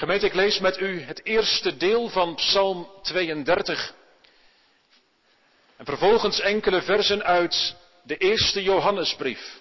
[0.00, 3.94] Gemeente, ik lees met u het eerste deel van Psalm 32.
[5.76, 9.60] En vervolgens enkele versen uit de eerste Johannesbrief.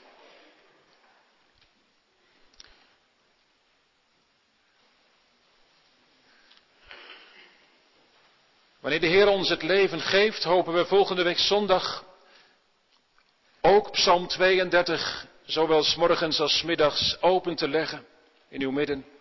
[8.79, 12.05] Wanneer de Heer ons het leven geeft, hopen we volgende week zondag
[13.61, 18.05] ook Psalm 32, zowel s morgens als s middags, open te leggen
[18.49, 19.18] in uw midden.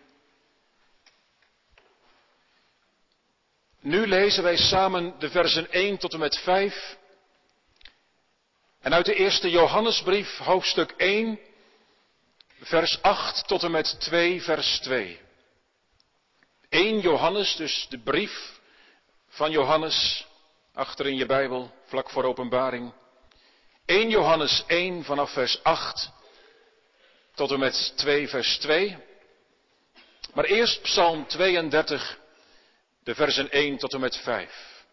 [3.80, 6.96] Nu lezen wij samen de versen 1 tot en met 5.
[8.80, 11.40] En uit de eerste Johannesbrief, hoofdstuk 1,
[12.60, 15.20] vers 8 tot en met 2, vers 2.
[16.68, 18.60] 1 Johannes, dus de brief
[19.28, 20.26] van Johannes,
[20.74, 22.92] achter in je Bijbel, vlak voor openbaring.
[23.84, 26.10] 1 Johannes 1 vanaf vers 8
[27.34, 28.96] tot en met 2 vers 2.
[30.34, 32.18] Maar eerst Psalm 32,
[33.08, 34.84] de versen 1 tot en met 5.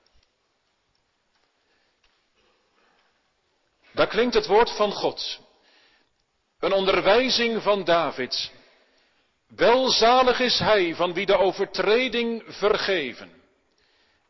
[3.91, 5.39] Daar klinkt het woord van God.
[6.59, 8.51] Een onderwijzing van David.
[9.47, 13.31] Welzalig is hij van wie de overtreding vergeven,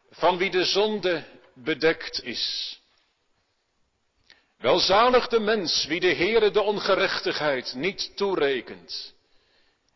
[0.09, 2.79] van wie de zonde bedekt is.
[4.57, 9.13] Welzalig de mens wie de Heere de ongerechtigheid niet toerekent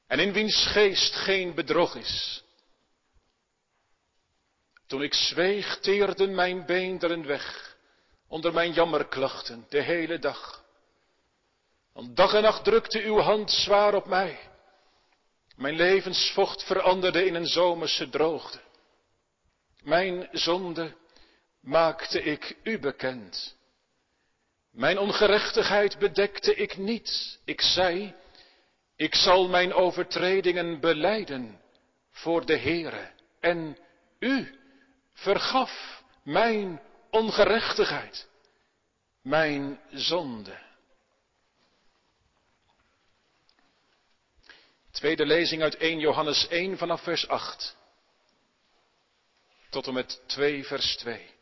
[0.08, 2.44] en in wiens geest geen bedrog is.
[4.90, 7.78] Toen ik zweeg, teerden mijn beenderen weg
[8.28, 10.64] onder mijn jammerklachten de hele dag.
[11.94, 14.40] Want dag en nacht drukte uw hand zwaar op mij.
[15.56, 18.60] Mijn levensvocht veranderde in een zomerse droogte.
[19.84, 20.96] Mijn zonde
[21.62, 23.56] maakte ik u bekend.
[24.72, 27.40] Mijn ongerechtigheid bedekte ik niet.
[27.46, 28.16] Ik zei,
[28.96, 31.62] ik zal mijn overtredingen beleiden
[32.12, 33.12] voor de Heere.
[33.40, 33.78] En
[34.20, 34.59] u
[35.20, 38.28] vergaf mijn ongerechtigheid,
[39.22, 40.68] mijn zonde.
[44.92, 47.78] Tweede lezing uit 1 Johannes 1 vanaf vers 8
[49.70, 51.38] tot en met 2 vers 2.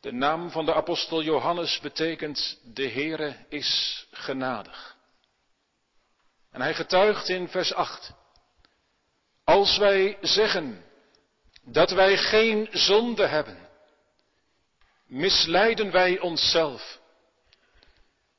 [0.00, 4.97] De naam van de apostel Johannes betekent de Heere is genadig.
[6.50, 8.12] En hij getuigt in vers 8.
[9.44, 10.84] Als wij zeggen
[11.62, 13.68] dat wij geen zonde hebben,
[15.06, 16.98] misleiden wij onszelf.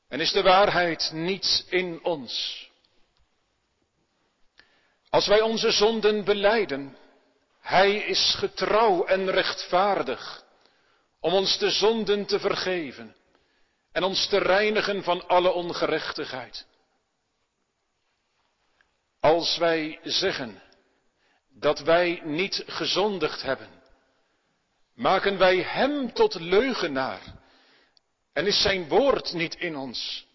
[0.08, 2.68] En is de waarheid niet in ons.
[5.10, 6.96] Als wij onze zonden beleiden,
[7.60, 10.44] Hij is getrouw en rechtvaardig
[11.20, 13.16] om ons de zonden te vergeven
[13.92, 16.66] en ons te reinigen van alle ongerechtigheid.
[19.20, 20.62] Als wij zeggen
[21.48, 23.82] dat wij niet gezondigd hebben,
[24.94, 27.22] maken wij Hem tot leugenaar
[28.32, 30.26] en is Zijn woord niet in ons.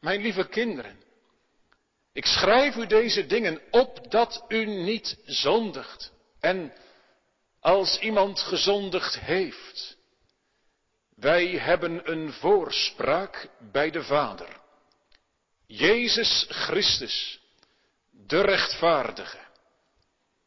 [0.00, 1.02] Mijn lieve kinderen,
[2.12, 6.12] ik schrijf u deze dingen op dat u niet zondigt.
[6.40, 6.72] En
[7.60, 9.96] als iemand gezondigd heeft,
[11.14, 14.60] wij hebben een voorspraak bij de Vader.
[15.66, 17.40] Jezus Christus,
[18.28, 19.38] de rechtvaardige.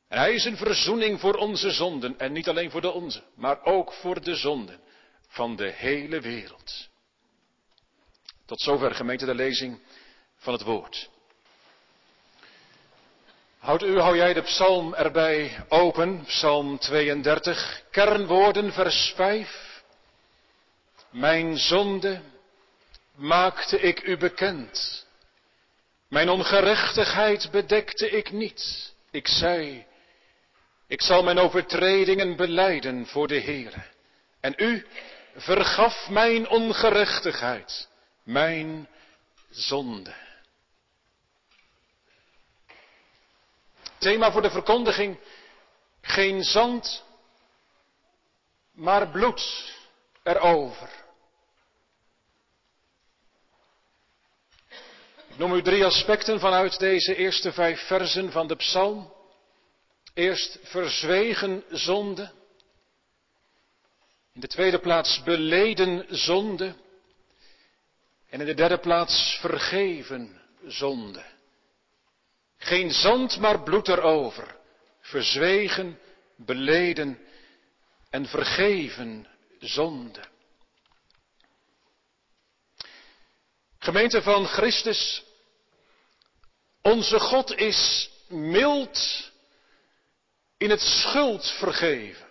[0.08, 2.20] Hij is een verzoening voor onze zonden.
[2.20, 4.80] En niet alleen voor de onze, maar ook voor de zonden
[5.28, 6.90] van de hele wereld.
[8.46, 9.80] Tot zover gemeente de lezing
[10.38, 11.10] van het woord.
[13.58, 19.84] Houd u, hou jij de psalm erbij open, psalm 32, kernwoorden vers 5.
[21.10, 22.22] Mijn zonde
[23.16, 25.06] maakte ik u bekend.
[26.12, 28.94] Mijn ongerechtigheid bedekte ik niet.
[29.12, 29.86] Ik zei,
[30.88, 33.84] ik zal mijn overtredingen beleiden voor de Heere.
[34.40, 34.86] En u
[35.36, 37.88] vergaf mijn ongerechtigheid,
[38.24, 38.88] mijn
[39.50, 40.14] zonde.
[43.98, 45.20] Thema voor de verkondiging,
[46.02, 47.04] geen zand,
[48.72, 49.74] maar bloed
[50.24, 51.01] erover.
[55.38, 59.14] Noem u drie aspecten vanuit deze eerste vijf versen van de psalm.
[60.14, 62.32] Eerst verzwegen zonde.
[64.34, 66.76] In de tweede plaats beleden zonde.
[68.30, 71.24] En in de derde plaats vergeven zonde.
[72.58, 74.56] Geen zand, maar bloed erover.
[75.02, 76.00] Verzwegen,
[76.36, 77.20] beleden
[78.10, 79.28] en vergeven
[79.60, 80.22] zonde.
[83.84, 85.24] Gemeente van Christus,
[86.82, 89.32] onze God is mild
[90.58, 92.28] in het schuld vergeven.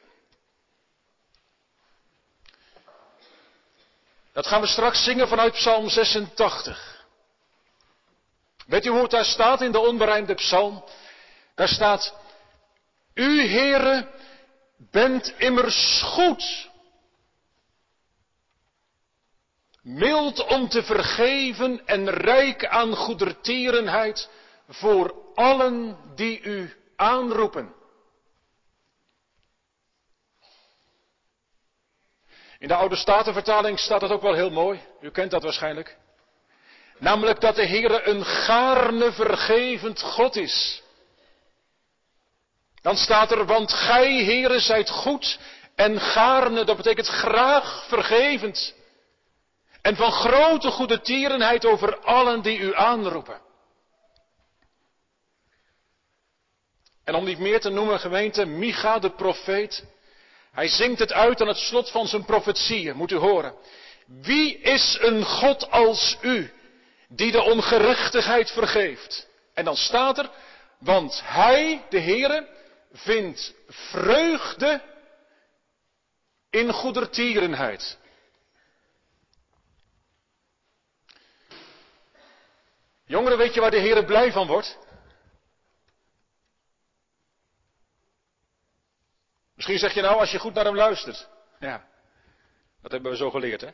[4.32, 7.04] Dat gaan we straks zingen vanuit Psalm 86.
[8.66, 10.84] Weet u hoe het daar staat in de onberijmde psalm?
[11.54, 12.14] Daar staat,
[13.14, 14.10] U Heere
[14.76, 16.69] bent immers goed.
[19.82, 24.28] Mild om te vergeven en rijk aan goedertierenheid
[24.68, 27.74] voor allen die u aanroepen.
[32.58, 34.80] In de Oude Statenvertaling staat dat ook wel heel mooi.
[35.00, 35.96] U kent dat waarschijnlijk.
[36.98, 40.82] Namelijk dat de Heere een gaarne vergevend God is.
[42.82, 45.38] Dan staat er, want gij, Heere, zijt goed
[45.74, 48.74] en gaarne, dat betekent graag vergevend.
[49.82, 53.40] En van grote goede tierenheid over allen die u aanroepen.
[57.04, 59.84] En om niet meer te noemen, gemeente, Micha de profeet,
[60.52, 63.54] hij zingt het uit aan het slot van zijn profetieën, moet u horen.
[64.06, 66.52] Wie is een God als u,
[67.08, 69.28] die de ongerechtigheid vergeeft?
[69.54, 70.30] En dan staat er,
[70.78, 72.48] want hij, de Heere,
[72.92, 74.82] vindt vreugde
[76.50, 77.98] in goedertierenheid.
[83.10, 84.78] Jongeren, weet je waar de Heere blij van wordt?
[89.54, 91.28] Misschien zeg je nou, als je goed naar hem luistert.
[91.58, 91.88] Ja,
[92.82, 93.68] dat hebben we zo geleerd, hè?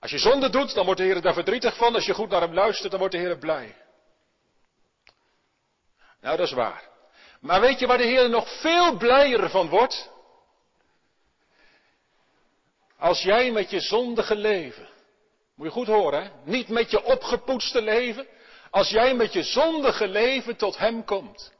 [0.00, 1.94] Als je zonde doet, dan wordt de Heer daar verdrietig van.
[1.94, 3.76] Als je goed naar hem luistert, dan wordt de Heer blij.
[6.20, 6.88] Nou, dat is waar.
[7.40, 10.10] Maar weet je waar de Heer nog veel blijer van wordt?
[12.98, 14.88] Als jij met je zondige leven,
[15.54, 16.30] moet je goed horen, hè?
[16.44, 18.26] niet met je opgepoetste leven,
[18.72, 21.52] als jij met je zondige leven tot Hem komt.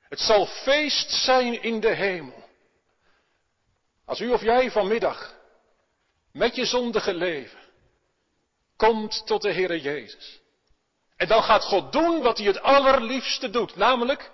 [0.00, 2.44] Het zal feest zijn in de hemel.
[4.04, 5.34] Als u of jij vanmiddag
[6.32, 7.58] met je zondige leven
[8.76, 10.40] komt tot de Heere Jezus.
[11.16, 14.30] En dan gaat God doen wat hij het allerliefste doet, namelijk,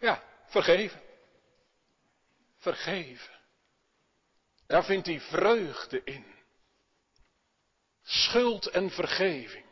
[0.00, 1.00] ja, vergeven.
[2.58, 3.32] Vergeven.
[4.66, 6.41] Daar vindt hij vreugde in.
[8.12, 9.64] Schuld en vergeving.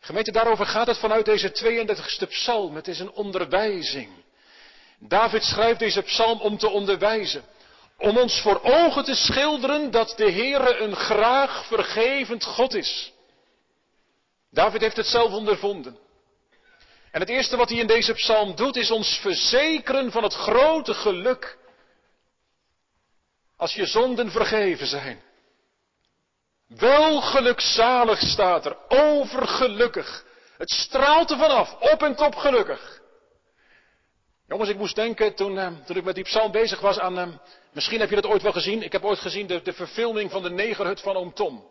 [0.00, 2.74] Gemeente, daarover gaat het vanuit deze 32e psalm.
[2.74, 4.10] Het is een onderwijzing.
[4.98, 7.42] David schrijft deze psalm om te onderwijzen.
[7.98, 13.12] Om ons voor ogen te schilderen dat de Heere een graag vergevend God is.
[14.50, 15.98] David heeft het zelf ondervonden.
[17.10, 20.94] En het eerste wat hij in deze psalm doet is ons verzekeren van het grote
[20.94, 21.58] geluk
[23.56, 25.26] als je zonden vergeven zijn.
[26.68, 30.24] Wel gelukzalig staat er, overgelukkig.
[30.56, 33.00] Het straalt er vanaf, op en top gelukkig.
[34.46, 37.28] Jongens, ik moest denken toen, eh, toen ik met die psalm bezig was aan, eh,
[37.72, 38.82] misschien heb je dat ooit wel gezien.
[38.82, 41.68] Ik heb ooit gezien de, de verfilming van de negerhut van oom Tom.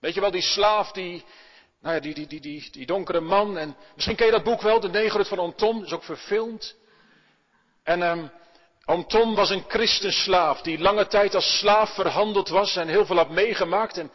[0.00, 1.24] Weet je wel, die slaaf, die,
[1.80, 3.58] nou ja, die, die, die, die, die donkere man.
[3.58, 6.76] En misschien ken je dat boek wel, de negerhut van oom Tom, is ook verfilmd.
[7.82, 8.24] En eh,
[9.06, 13.30] Tom was een christenslaaf die lange tijd als slaaf verhandeld was en heel veel had
[13.30, 13.98] meegemaakt.
[13.98, 14.10] En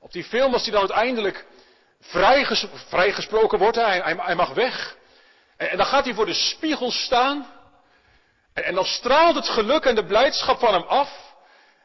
[0.00, 1.46] op die film was hij dan uiteindelijk
[2.00, 4.96] vrijges, vrijgesproken wordt, hij, hij, mag weg.
[5.56, 7.46] En, dan gaat hij voor de spiegel staan.
[8.52, 11.34] En, dan straalt het geluk en de blijdschap van hem af.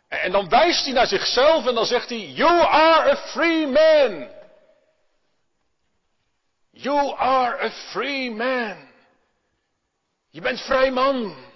[0.07, 4.27] En dan wijst hij naar zichzelf en dan zegt hij, You are a free man.
[6.71, 8.88] You are a free man.
[10.29, 11.48] Je bent vrij man.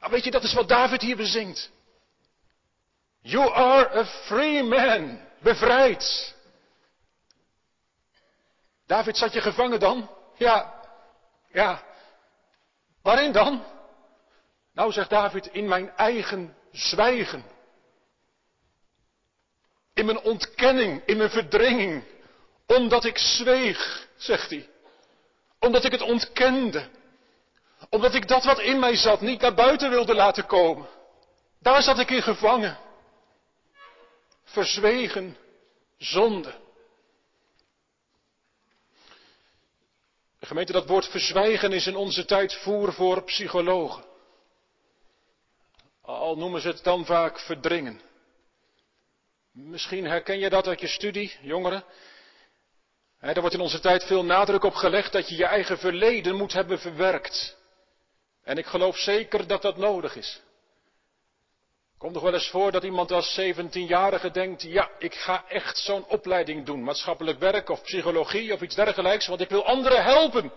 [0.00, 1.70] Nou weet je, dat is wat David hier bezingt.
[3.20, 5.20] You are a free man.
[5.42, 6.34] Bevrijd.
[8.86, 10.10] David, zat je gevangen dan?
[10.36, 10.82] Ja,
[11.52, 11.82] ja.
[13.02, 13.64] Waarin dan?
[14.72, 17.44] Nou, zegt David, in mijn eigen zwijgen.
[19.94, 22.04] In mijn ontkenning, in mijn verdringing.
[22.66, 24.68] Omdat ik zweeg, zegt hij.
[25.58, 26.88] Omdat ik het ontkende.
[27.90, 30.88] Omdat ik dat wat in mij zat niet naar buiten wilde laten komen.
[31.60, 32.78] Daar zat ik in gevangen.
[34.44, 35.36] Verzwegen
[35.98, 36.54] zonde.
[40.40, 44.04] Gemeente, dat woord verzwijgen is in onze tijd voer voor psychologen.
[46.02, 48.00] Al noemen ze het dan vaak verdringen.
[49.52, 51.84] Misschien herken je dat uit je studie, jongeren.
[53.18, 56.52] er wordt in onze tijd veel nadruk op gelegd dat je je eigen verleden moet
[56.52, 57.58] hebben verwerkt.
[58.44, 60.40] En ik geloof zeker dat dat nodig is.
[61.98, 66.06] Komt nog wel eens voor dat iemand als 17-jarige denkt, ja, ik ga echt zo'n
[66.06, 70.52] opleiding doen, maatschappelijk werk of psychologie of iets dergelijks, want ik wil anderen helpen.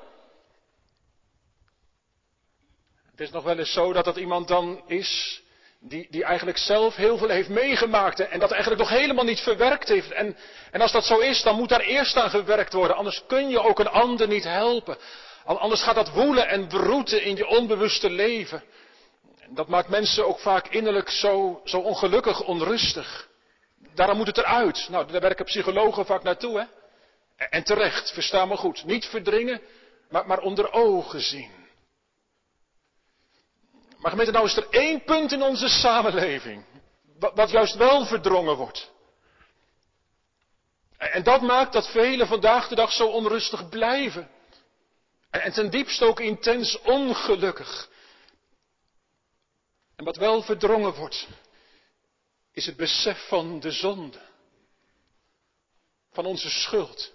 [3.12, 5.42] Het is nog wel eens zo dat dat iemand dan is
[5.80, 9.88] die, die eigenlijk zelf heel veel heeft meegemaakt en dat eigenlijk nog helemaal niet verwerkt
[9.88, 10.12] heeft.
[10.12, 10.38] En,
[10.72, 13.60] en als dat zo is, dan moet daar eerst aan gewerkt worden, anders kun je
[13.60, 14.98] ook een ander niet helpen.
[15.44, 18.64] Anders gaat dat woelen en broeten in je onbewuste leven.
[19.50, 23.30] Dat maakt mensen ook vaak innerlijk zo, zo ongelukkig, onrustig.
[23.94, 24.88] Daarom moet het eruit.
[24.90, 26.66] Nou, daar werken psychologen vaak naartoe, hè.
[27.50, 28.84] En terecht, versta me goed.
[28.86, 29.62] Niet verdringen,
[30.10, 31.52] maar, maar onder ogen zien.
[33.98, 36.66] Maar gemeente, nou is er één punt in onze samenleving.
[37.20, 38.92] Wat, wat juist wel verdrongen wordt.
[40.98, 44.30] En dat maakt dat velen vandaag de dag zo onrustig blijven.
[45.42, 47.90] En ten diepste ook intens ongelukkig.
[49.96, 51.28] En wat wel verdrongen wordt,
[52.52, 54.20] is het besef van de zonde.
[56.12, 57.14] Van onze schuld.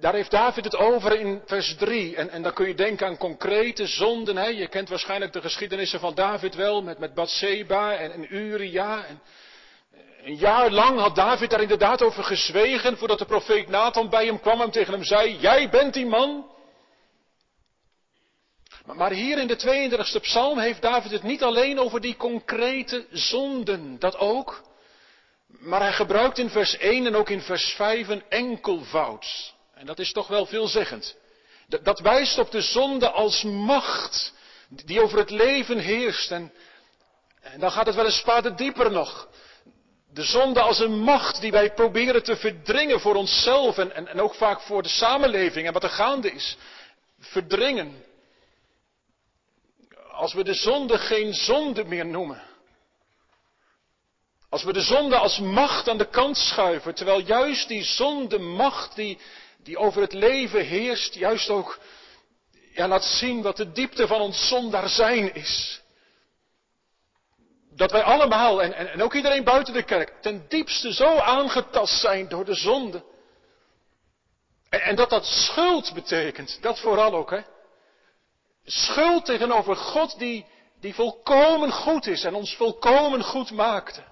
[0.00, 2.16] Daar heeft David het over in vers 3.
[2.16, 4.36] En, en dan kun je denken aan concrete zonden.
[4.36, 4.46] Hè?
[4.46, 9.04] Je kent waarschijnlijk de geschiedenissen van David wel, met, met Bathseba en, en Uria.
[9.04, 9.20] En,
[10.26, 14.40] een jaar lang had David daar inderdaad over gezwegen, voordat de profeet Nathan bij hem
[14.40, 16.50] kwam en tegen hem zei, jij bent die man.
[18.84, 23.98] Maar hier in de 32e psalm heeft David het niet alleen over die concrete zonden,
[23.98, 24.62] dat ook.
[25.46, 29.54] Maar hij gebruikt in vers 1 en ook in vers 5 een enkelvoud.
[29.74, 31.16] En dat is toch wel veelzeggend.
[31.82, 34.32] Dat wijst op de zonde als macht
[34.68, 36.30] die over het leven heerst.
[36.30, 36.52] En,
[37.40, 39.28] en dan gaat het wel een spade dieper nog.
[40.16, 44.34] De zonde als een macht die wij proberen te verdringen voor onszelf en, en, ook
[44.34, 46.56] vaak voor de samenleving en wat er gaande is.
[47.18, 48.04] Verdringen.
[50.10, 52.42] Als we de zonde geen zonde meer noemen.
[54.48, 58.94] Als we de zonde als macht aan de kant schuiven, terwijl juist die zonde macht
[58.94, 59.18] die,
[59.62, 61.78] die over het leven heerst, juist ook
[62.74, 65.80] ja, laat zien wat de diepte van ons zondaar zijn is.
[67.76, 72.28] Dat wij allemaal, en, en, ook iedereen buiten de kerk, ten diepste zo aangetast zijn
[72.28, 73.04] door de zonde.
[74.68, 77.40] En, en dat dat schuld betekent, dat vooral ook, hè.
[78.64, 80.46] Schuld tegenover God die,
[80.80, 84.02] die volkomen goed is en ons volkomen goed maakte.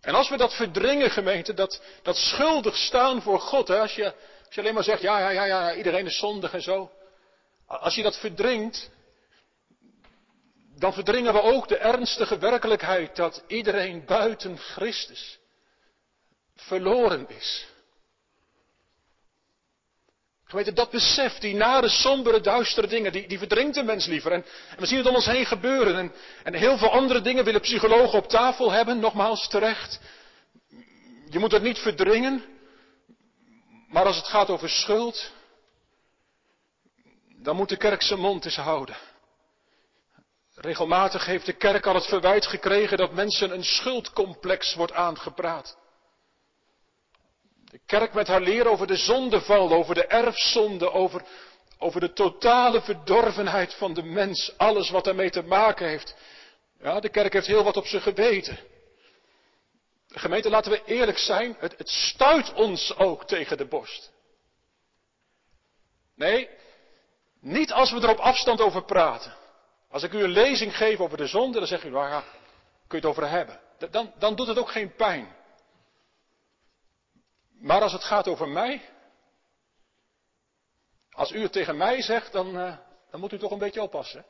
[0.00, 4.04] En als we dat verdringen, gemeente, dat, dat schuldig staan voor God, hè, als, je,
[4.44, 6.90] als je alleen maar zegt, ja, ja, ja, ja, iedereen is zondig en zo.
[7.66, 8.90] Als je dat verdringt,
[10.80, 15.38] dan verdringen we ook de ernstige werkelijkheid dat iedereen buiten Christus
[16.56, 17.66] verloren is.
[20.44, 24.32] Gemeente, dat besef, die nare, sombere, duistere dingen, die, die verdringt de mens liever.
[24.32, 25.96] En, en, we zien het om ons heen gebeuren.
[25.96, 30.00] En, en heel veel andere dingen willen psychologen op tafel hebben, nogmaals terecht.
[31.28, 32.44] Je moet het niet verdringen.
[33.88, 35.30] Maar als het gaat over schuld,
[37.42, 38.96] dan moet de kerk zijn mond eens houden.
[40.60, 45.78] Regelmatig heeft de kerk al het verwijt gekregen dat mensen een schuldcomplex wordt aangepraat.
[47.70, 51.22] De kerk met haar leer over de zondeval, over de erfzonde, over,
[51.78, 56.16] over de totale verdorvenheid van de mens, alles wat daarmee te maken heeft.
[56.80, 58.58] Ja, de kerk heeft heel wat op zijn geweten.
[60.08, 64.10] Gemeente, laten we eerlijk zijn, het, het stuit ons ook tegen de borst.
[66.16, 66.48] Nee,
[67.40, 69.38] niet als we er op afstand over praten.
[69.90, 72.22] Als ik u een lezing geef over de zonde, dan zegt u, waar
[72.86, 73.60] kun je het over hebben?
[73.90, 75.36] Dan, dan doet het ook geen pijn.
[77.60, 78.82] Maar als het gaat over mij,
[81.10, 82.76] als u het tegen mij zegt, dan, uh,
[83.10, 84.24] dan moet u toch een beetje oppassen.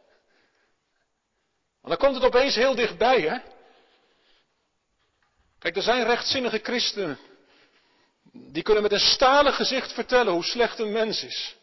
[1.80, 3.38] Want dan komt het opeens heel dichtbij, hè?
[5.58, 7.18] Kijk, er zijn rechtzinnige christenen.
[8.32, 11.56] Die kunnen met een stalen gezicht vertellen hoe slecht een mens is.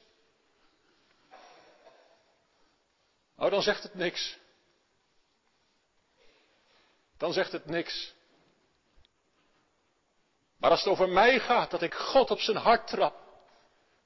[3.38, 4.38] Oh, dan zegt het niks.
[7.18, 8.14] Dan zegt het niks.
[10.60, 13.16] Maar als het over mij gaat, dat ik God op zijn hart trap,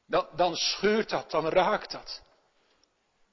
[0.07, 2.21] dan, dan schuurt dat, dan raakt dat.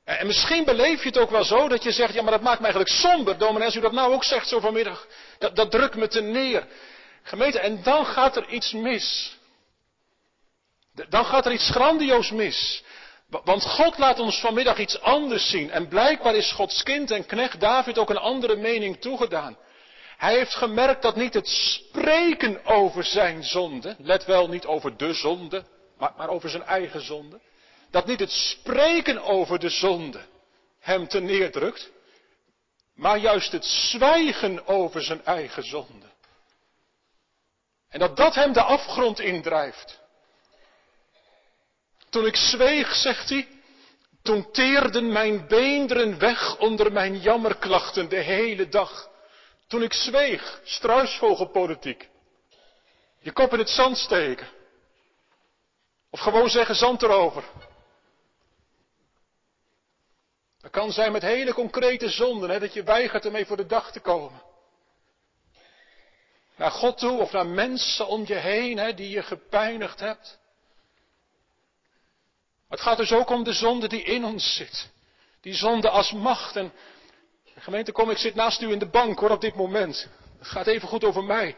[0.04, 2.60] En misschien beleef je het ook wel zo dat je zegt, ja maar dat maakt
[2.60, 5.06] me eigenlijk somber, dominee, als u dat nou ook zegt zo vanmiddag,
[5.38, 6.66] dat, dat drukt me te neer.
[7.22, 9.36] Gemeente, en dan gaat er iets mis.
[11.08, 12.84] Dan gaat er iets grandioos mis.
[13.28, 15.70] Want God laat ons vanmiddag iets anders zien.
[15.70, 19.56] En blijkbaar is Gods kind en knecht David ook een andere mening toegedaan.
[20.16, 25.12] Hij heeft gemerkt dat niet het spreken over zijn zonde, let wel niet over de
[25.12, 25.64] zonde,
[25.98, 27.40] maar, over zijn eigen zonde,
[27.90, 30.20] dat niet het spreken over de zonde
[30.80, 31.90] hem te neerdrukt,
[32.94, 36.06] maar juist het zwijgen over zijn eigen zonde.
[37.88, 40.00] En dat dat hem de afgrond indrijft.
[42.10, 43.48] Toen ik zweeg, zegt hij,
[44.22, 49.10] toen teerden mijn beenderen weg onder mijn jammerklachten de hele dag.
[49.66, 52.08] Toen ik zweeg, struisvogelpolitiek.
[53.20, 54.48] Je kop in het zand steken.
[56.10, 57.44] Of gewoon zeggen zand erover.
[60.60, 63.92] Dat kan zijn met hele concrete zonden, hè, dat je weigert ermee voor de dag
[63.92, 64.42] te komen.
[66.56, 70.38] Naar God toe of naar mensen om je heen hè, die je gepijnigd hebt.
[72.68, 74.88] Het gaat dus ook om de zonde die in ons zit.
[75.40, 76.56] Die zonde als macht.
[76.56, 76.72] En
[77.58, 80.08] gemeente, kom, ik zit naast u in de bank hoor op dit moment.
[80.38, 81.56] Het gaat even goed over mij.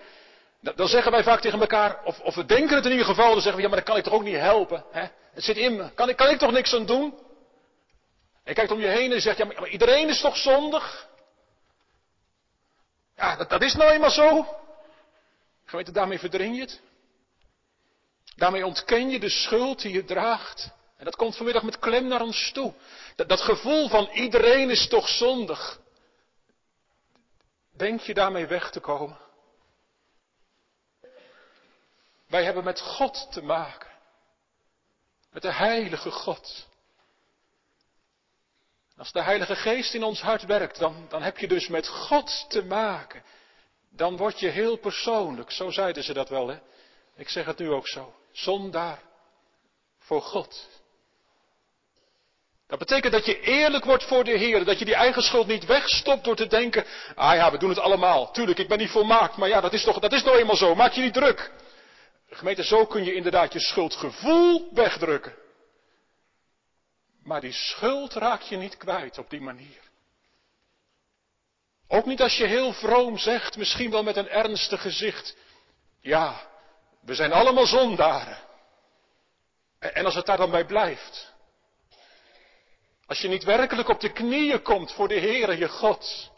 [0.61, 3.41] Dan zeggen wij vaak tegen elkaar, of, of we denken het in ieder geval, dan
[3.41, 4.85] zeggen we, ja maar dat kan ik toch ook niet helpen.
[4.91, 5.07] Hè?
[5.33, 7.15] Het zit in me, kan ik, kan ik toch niks aan doen?
[8.45, 11.09] En kijkt om je heen en zegt, ja maar, iedereen is toch zondig?
[13.17, 14.47] Ja, dat, dat is nou eenmaal zo.
[15.65, 16.81] Gemeente, daarmee verdring je het.
[18.37, 20.71] Daarmee ontken je de schuld die je draagt.
[21.01, 22.75] En dat komt vanmiddag met klem naar ons toe.
[23.17, 25.81] Dat, gevoel van iedereen is toch zondig.
[27.77, 29.19] Denk je daarmee weg te komen?
[32.27, 33.91] Wij hebben met God te maken.
[35.31, 36.67] Met de heilige God.
[38.97, 42.45] Als de Heilige Geest in ons hart werkt, dan, dan heb je dus met God
[42.49, 43.23] te maken.
[43.91, 45.51] Dan word je heel persoonlijk.
[45.51, 46.59] Zo zeiden ze dat wel, hè?
[47.15, 48.15] Ik zeg het nu ook zo.
[48.33, 49.03] Zondaar
[49.99, 50.80] voor God.
[52.71, 54.65] Dat betekent dat je eerlijk wordt voor de Heer.
[54.65, 56.85] Dat je die eigen schuld niet wegstopt door te denken.
[57.15, 58.31] Ah ja, we doen het allemaal.
[58.31, 59.37] Tuurlijk, ik ben niet volmaakt.
[59.37, 60.75] Maar ja, dat is toch, dat is nou eenmaal zo.
[60.75, 61.53] Maak je niet druk.
[62.29, 65.35] Gemeente, zo kun je inderdaad je schuldgevoel wegdrukken.
[67.23, 69.81] Maar die schuld raak je niet kwijt op die manier.
[71.89, 75.37] Ook niet als je heel vroom zegt, misschien wel met een ernstig gezicht.
[76.01, 76.41] Ja,
[77.01, 78.39] we zijn allemaal zondaren.
[79.79, 81.33] En als het daar dan bij blijft.
[83.11, 86.31] Als je niet werkelijk op de knieën komt voor de Heere je God.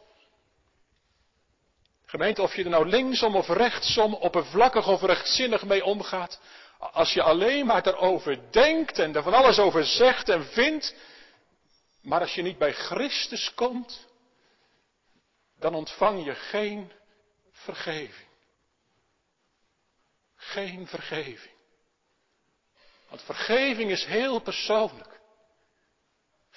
[2.06, 6.40] Gemeente, of je er nou linksom of rechtsom, oppervlakkig of rechtzinnig mee omgaat.
[6.78, 10.94] Als je alleen maar erover denkt en er van alles over zegt en vindt.
[12.02, 14.06] Maar als je niet bij Christus komt,
[15.58, 16.92] dan ontvang je geen
[17.52, 18.28] vergeving.
[20.36, 21.54] Geen vergeving.
[23.08, 25.11] Want vergeving is heel persoonlijk.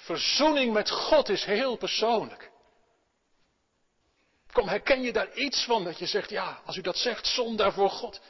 [0.06, 2.50] Verzoening met God is heel persoonlijk.
[4.52, 7.72] Kom, herken je daar iets van dat je zegt, ja, als u dat zegt, zondaar
[7.72, 8.20] voor God,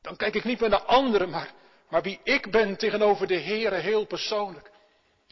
[0.00, 1.52] dan kijk ik niet meer naar anderen, maar,
[1.88, 4.70] maar wie ik ben tegenover de Heere heel persoonlijk.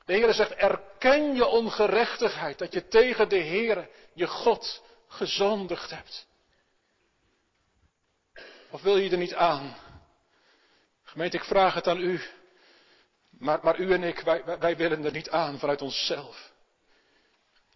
[0.05, 6.27] De Heere zegt, erken je ongerechtigheid, dat je tegen de Heere, je God, gezondigd hebt.
[8.71, 9.77] Of wil je er niet aan?
[11.03, 12.21] Gemeente, ik vraag het aan u.
[13.41, 14.21] Maar, maar u en ik,
[14.61, 16.53] wij, willen er niet aan vanuit onszelf.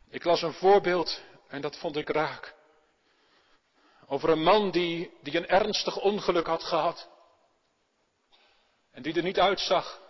[0.08, 2.54] Ik las een voorbeeld en dat vond ik raak.
[4.06, 7.08] Over een man die, die een ernstig ongeluk had gehad.
[8.90, 10.00] En die er niet uitzag.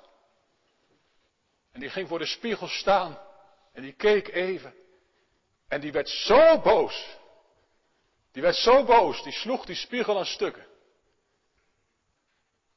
[1.73, 3.19] En die ging voor de spiegel staan.
[3.73, 4.75] En die keek even.
[5.69, 7.17] En die werd zo boos.
[8.33, 9.23] Die werd zo boos.
[9.23, 10.67] Die sloeg die spiegel aan stukken.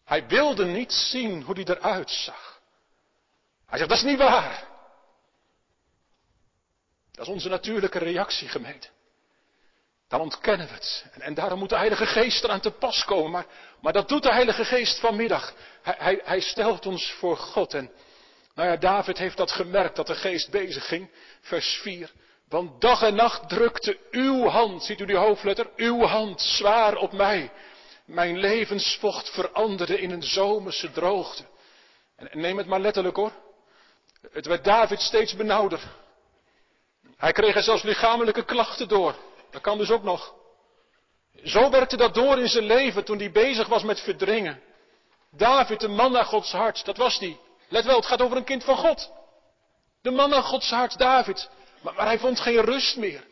[0.04, 2.57] Hij wilde niet zien hoe die eruit zag.
[3.68, 4.68] Hij zegt, dat is niet waar.
[7.12, 8.88] Dat is onze natuurlijke reactie, gemeente.
[10.08, 11.06] Dan ontkennen we het.
[11.12, 13.32] En, en, daarom moet de Heilige Geest eraan te pas komen.
[13.32, 13.46] Maar,
[13.82, 15.54] maar dat doet de Heilige Geest vanmiddag.
[15.82, 17.74] Hij, hij, hij stelt ons voor God.
[17.74, 17.92] En
[18.56, 21.10] nou ja, David heeft dat gemerkt dat de Geest bezig ging.
[21.42, 22.12] Vers 4.
[22.50, 27.12] Want dag en nacht drukte uw hand, ziet u die hoofdletter, uw hand zwaar op
[27.12, 27.52] mij.
[28.06, 31.44] Mijn levensvocht veranderde in een zomerse droogte.
[32.16, 33.32] En neem het maar letterlijk hoor.
[34.32, 35.80] Het werd David steeds benauwder.
[37.18, 39.16] Hij kreeg er zelfs lichamelijke klachten door.
[39.52, 40.36] Dat kan dus ook nog.
[41.44, 44.62] Zo werkte dat door in zijn leven toen hij bezig was met verdringen.
[45.32, 47.40] David, de man naar Gods hart, dat was die.
[47.70, 49.12] Let wel, het gaat over een kind van God.
[50.02, 51.50] De man naar Gods hart, David.
[51.82, 53.24] Maar, hij vond geen rust meer.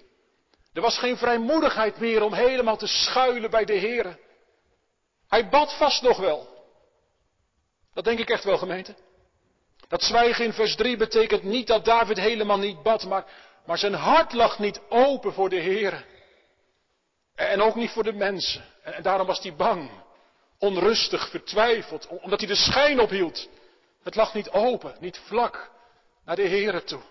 [0.73, 4.19] Er was geen vrijmoedigheid meer om helemaal te schuilen bij de Heer.
[5.27, 6.47] Hij bad vast nog wel.
[7.93, 8.95] Dat denk ik echt wel, gemeente.
[9.95, 13.25] Dat zwijgen in vers 3 betekent niet dat David helemaal niet bad, maar,
[13.65, 16.05] maar zijn hart lag niet open voor de Heer.
[17.35, 18.63] En ook niet voor de mensen.
[18.83, 19.89] En daarom was hij bang,
[20.59, 23.49] onrustig, vertwijfeld, omdat hij de schijn ophield.
[24.03, 25.71] Het lag niet open, niet vlak
[26.25, 27.01] naar de Heer toe.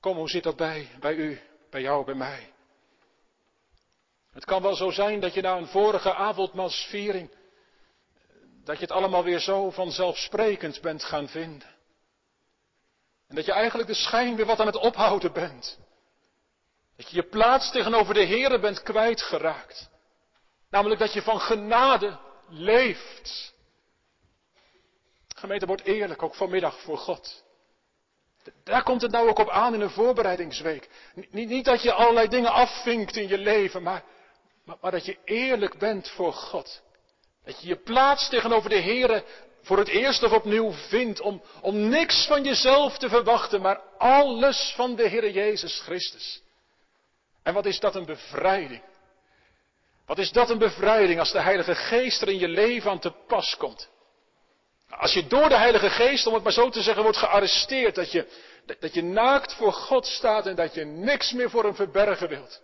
[0.00, 2.52] Kom, hoe zit dat bij, bij u, bij jou, bij mij?
[4.32, 7.30] Het kan wel zo zijn dat je na een vorige avondmaalsviering,
[8.68, 11.68] dat je het allemaal weer zo vanzelfsprekend bent gaan vinden.
[13.28, 15.78] En dat je eigenlijk de schijn weer wat aan het ophouden bent.
[16.96, 19.90] Dat je je plaats tegenover de Here bent kwijtgeraakt.
[20.70, 23.54] Namelijk dat je van genade leeft.
[25.28, 27.44] Gemeente, wordt eerlijk, ook vanmiddag voor God.
[28.64, 30.88] Daar komt het nou ook op aan in een voorbereidingsweek.
[31.14, 34.04] Niet, niet dat je allerlei dingen afvinkt in je leven, maar,
[34.64, 36.82] maar, maar, dat je eerlijk bent voor God.
[37.48, 39.24] Dat je je plaats tegenover de Here
[39.62, 44.72] voor het eerst of opnieuw vindt om, om niks van jezelf te verwachten, maar alles
[44.76, 46.42] van de Heer Jezus Christus.
[47.42, 48.82] En wat is dat een bevrijding?
[50.06, 53.12] Wat is dat een bevrijding als de Heilige Geest er in je leven aan te
[53.26, 53.88] pas komt?
[54.90, 58.12] Als je door de Heilige Geest, om het maar zo te zeggen, wordt gearresteerd, dat
[58.12, 58.28] je,
[58.80, 62.62] dat je naakt voor God staat en dat je niks meer voor hem verbergen wilt.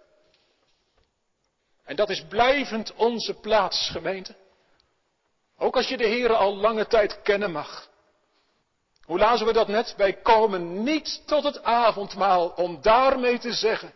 [1.85, 4.43] En dat is blijvend onze plaats, gemeente.
[5.59, 7.93] Ook als je de Heer al lange tijd kennen mag.
[9.05, 9.95] Hoe lazen we dat net?
[9.97, 13.93] Wij komen niet tot het avondmaal om daarmee te zeggen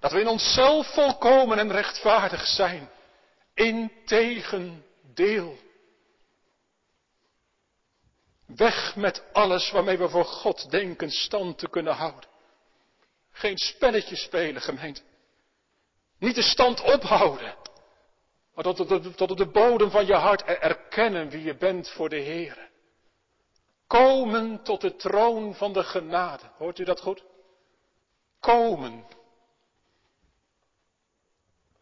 [0.00, 2.90] dat we in onszelf volkomen en rechtvaardig zijn.
[3.54, 5.56] Integendeel.
[8.46, 12.28] Weg met alles waarmee we voor God denken stand te kunnen houden.
[13.30, 15.00] Geen spelletje spelen, gemeente.
[16.18, 17.54] Niet de stand ophouden.
[18.54, 22.08] Maar tot, tot, tot op de bodem van je hart erkennen wie je bent voor
[22.08, 22.70] de Heer.
[23.86, 26.42] Komen tot de troon van de genade.
[26.56, 27.24] Hoort u dat goed?
[28.40, 29.04] Komen.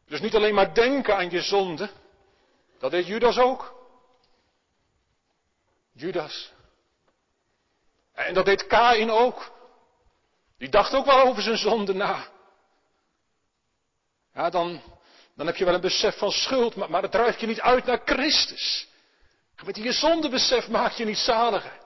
[0.06, 1.90] Dus niet alleen maar denken aan je zonde.
[2.78, 3.74] Dat deed Judas ook.
[5.92, 6.52] Judas.
[8.12, 9.52] En dat deed Kain ook.
[10.58, 12.26] Die dacht ook wel over zijn zonde na.
[14.34, 14.82] Ja, dan,
[15.42, 17.84] dan heb je wel een besef van schuld, maar, maar dat drijft je niet uit
[17.84, 18.86] naar Christus.
[19.64, 21.80] Met je zondebesef maakt je niet zaliger.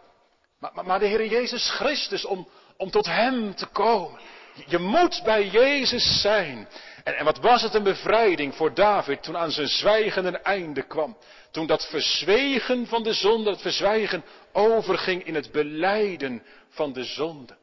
[0.58, 4.20] Maar, maar, maar de Heer Jezus Christus, om, om tot Hem te komen.
[4.66, 6.68] Je moet bij Jezus zijn.
[7.04, 10.82] En, en, wat was het een bevrijding voor David toen aan zijn zwijgen een einde
[10.82, 11.16] kwam.
[11.50, 17.56] Toen dat verzwegen van de zonde, het verzwijgen overging in het beleiden van de zonde.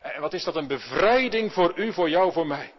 [0.00, 2.72] En wat is dat een bevrijding voor u, voor jou, voor mij.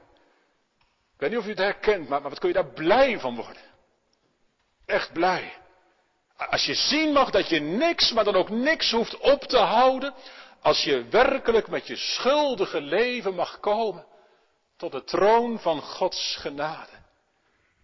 [1.21, 3.35] Ik weet niet of u het herkent, maar, maar wat kun je daar blij van
[3.35, 3.61] worden.
[4.85, 5.53] Echt blij.
[6.37, 10.13] Als je zien mag dat je niks, maar dan ook niks hoeft op te houden.
[10.61, 14.05] Als je werkelijk met je schuldige leven mag komen
[14.77, 16.97] tot de troon van Gods genade.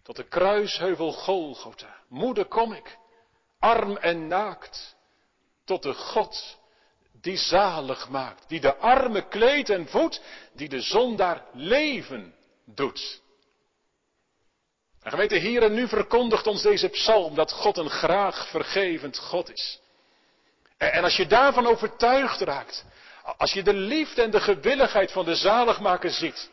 [0.04, 1.96] Tot de kruisheuvel Golgotha.
[2.10, 2.98] Moeder kom ik,
[3.60, 4.96] arm en naakt,
[5.66, 6.60] tot de God
[7.22, 10.22] die zalig maakt, die de arme kleedt en voedt,
[10.54, 13.26] die de zondaar leven doet.
[15.08, 19.52] En geweten hier en nu verkondigt ons deze psalm dat God een graag vergevend God
[19.52, 19.80] is.
[20.78, 22.86] En als je daarvan overtuigd raakt,
[23.38, 26.50] als je de liefde en de gewilligheid van de zaligmaker ziet,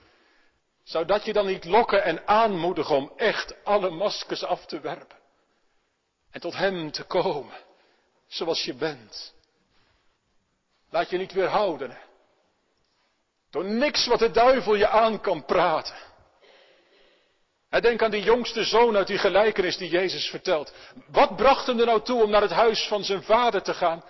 [0.82, 5.18] zou dat je dan niet lokken en aanmoedigen om echt alle maskers af te werpen?
[6.30, 7.56] En tot Hem te komen,
[8.26, 9.34] zoals je bent.
[10.90, 11.98] Laat je niet weerhouden.
[13.50, 16.12] Door niks wat de duivel je aan kan praten.
[17.80, 20.72] Denk aan die jongste zoon uit die gelijkenis die Jezus vertelt.
[21.06, 24.04] Wat bracht hem er nou toe om naar het huis van zijn vader te gaan?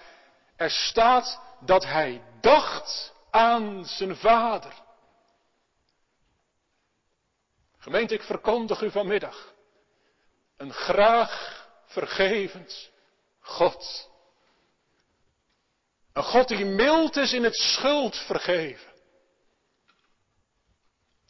[0.57, 4.72] Er staat dat hij dacht aan zijn vader.
[7.79, 9.55] Gemeente, ik verkondig u vanmiddag
[10.57, 12.90] een graag vergevend
[13.40, 14.11] God.
[16.12, 18.94] Een God die mild is in het schuld vergeven.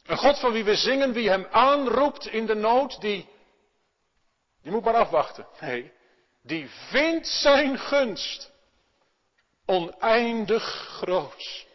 [0.05, 3.29] Een God van wie we zingen, wie hem aanroept in de nood, die,
[4.61, 5.47] die moet maar afwachten.
[5.59, 5.91] Nee,
[6.43, 8.51] die vindt zijn gunst
[9.65, 11.65] oneindig groot.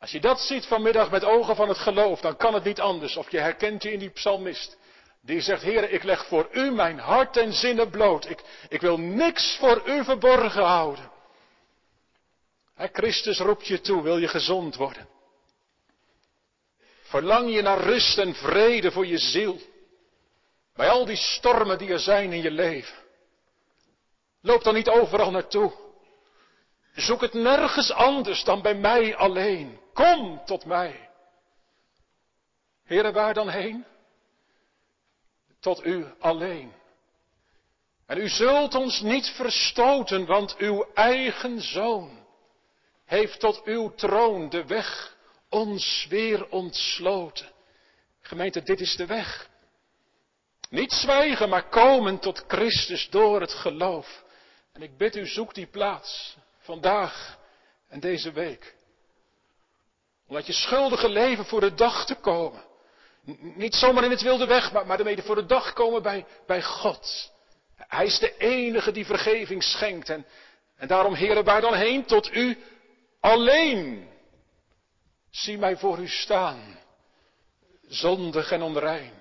[0.00, 3.16] Als je dat ziet vanmiddag met ogen van het geloof, dan kan het niet anders.
[3.16, 4.78] Of je herkent je in die psalmist.
[5.22, 8.28] Die zegt, Heer, ik leg voor u mijn hart en zinnen bloot.
[8.30, 11.10] Ik, ik wil niks voor u verborgen houden.
[12.76, 15.08] Christus roept je toe, wil je gezond worden.
[17.08, 19.58] Verlang je naar rust en vrede voor je ziel.
[20.74, 22.96] Bij al die stormen die er zijn in je leven.
[24.40, 25.72] Loop dan niet overal naartoe.
[26.94, 29.80] Zoek het nergens anders dan bij mij alleen.
[29.92, 31.10] Kom tot mij.
[32.84, 33.84] Heren, waar dan heen?
[35.60, 36.72] Tot u alleen.
[38.06, 42.26] En u zult ons niet verstoten, want uw eigen zoon
[43.04, 45.16] heeft tot uw troon de weg
[45.48, 47.48] ons weer ontsloten.
[48.20, 49.48] Gemeente, dit is de weg.
[50.70, 54.24] Niet zwijgen, maar komen tot Christus door het geloof.
[54.72, 56.36] En ik bid u, zoek die plaats.
[56.58, 57.38] Vandaag
[57.88, 58.74] en deze week.
[60.26, 62.66] Om je schuldige leven voor de dag te komen.
[63.40, 66.62] Niet zomaar in het wilde weg, maar, maar ermee voor de dag komen bij, bij
[66.62, 67.32] God.
[67.76, 70.08] Hij is de enige die vergeving schenkt.
[70.08, 70.26] En,
[70.76, 72.58] en daarom, heren, waar dan heen tot u
[73.20, 74.08] alleen.
[75.30, 76.78] Zie mij voor u staan,
[77.86, 79.12] zondig en onrein.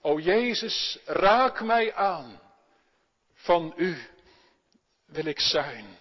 [0.00, 2.40] O Jezus, raak mij aan.
[3.34, 4.08] Van u
[5.06, 5.98] wil ik zijn.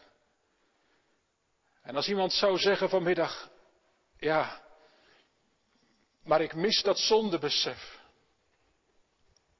[1.81, 3.49] En als iemand zou zeggen vanmiddag,
[4.19, 4.61] ja,
[6.23, 7.99] maar ik mis dat zondebesef.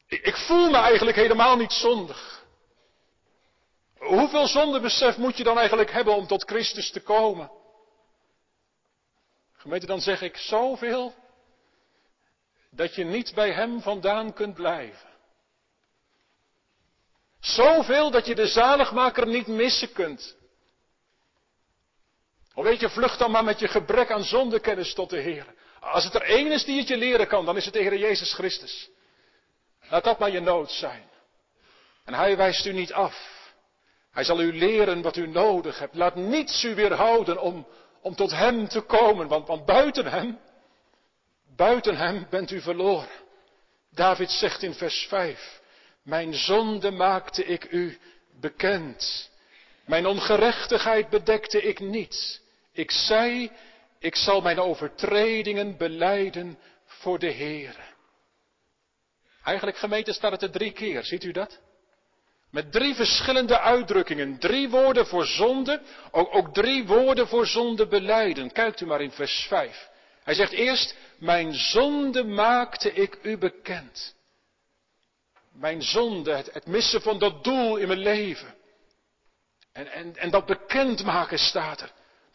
[0.07, 2.45] Ik, ik voel me eigenlijk helemaal niet zondig.
[3.97, 7.51] Hoeveel zondebesef moet je dan eigenlijk hebben om tot Christus te komen?
[9.63, 11.13] Gemeente, dan zeg ik zoveel
[12.71, 15.09] dat je niet bij Hem vandaan kunt blijven.
[17.39, 20.37] Zoveel dat je de zaligmaker niet missen kunt.
[22.53, 25.53] Of weet je, vlucht dan maar met je gebrek aan zondekennis tot de Heer.
[25.79, 27.97] Als het er één is die het je leren kan, dan is het de Heer
[27.97, 28.89] Jezus Christus.
[29.89, 31.09] Laat dat maar je nood zijn.
[32.05, 33.31] En Hij wijst u niet af.
[34.11, 35.95] Hij zal u leren wat u nodig hebt.
[35.95, 37.67] Laat niets u weerhouden om,
[38.03, 40.39] om tot Hem te komen, want, buiten Hem,
[41.55, 43.09] buiten Hem bent u verloren.
[43.91, 45.61] David zegt in vers 5,
[46.03, 47.99] Mijn zonde maakte ik u
[48.39, 49.31] bekend.
[49.85, 52.41] Mijn ongerechtigheid bedekte ik niet.
[52.71, 53.51] Ik zei,
[53.99, 57.75] ik zal mijn overtredingen beleiden voor de Heer.
[59.43, 61.59] Eigenlijk gemeente staat het er drie keer, ziet u dat?
[62.53, 64.39] Met drie verschillende uitdrukkingen.
[64.39, 68.51] Drie woorden voor zonde, ook, ook drie woorden voor zonde beleiden.
[68.51, 69.89] Kijkt u maar in vers 5.
[70.23, 74.15] Hij zegt eerst, mijn zonde maakte ik u bekend.
[75.51, 78.55] Mijn zonde, het, missen van dat doel in mijn leven.
[79.71, 81.91] En, en, en dat bekendmaken staat er.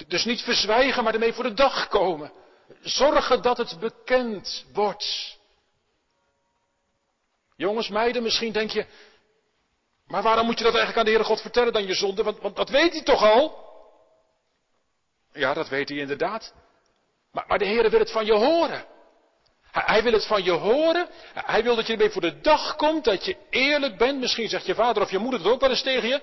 [0.07, 2.33] Dus niet verzwijgen, maar ermee voor de dag komen.
[2.81, 5.39] Zorgen dat het bekend wordt.
[7.57, 8.87] Jongens, meiden, misschien denk je,
[10.09, 12.23] maar waarom moet je dat eigenlijk aan de Heere God vertellen dan je zonde?
[12.23, 13.67] Want, want dat weet hij toch al?
[15.33, 16.55] Ja, dat weet hij inderdaad.
[17.33, 18.85] Maar, maar de Heere wil het van je horen.
[19.71, 21.09] Hij, wil het van je horen.
[21.35, 24.21] Hij wil dat je ermee voor de dag komt, dat je eerlijk bent.
[24.21, 26.21] Misschien zegt je vader of je moeder het ook wel eens tegen je.